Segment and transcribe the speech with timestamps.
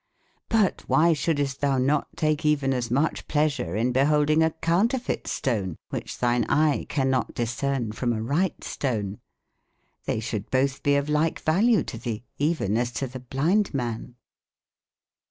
[0.49, 6.45] But wby sbouldest tbou not take even asmucbe pleasure in beboldynge a counterfeitestone, wbicbe tbine
[6.49, 9.19] eye can/ not discerne from arigbte stone?
[10.07, 14.15] Tbey sboulde botbe be of lyke value to tbee, even as to tbe blynde man.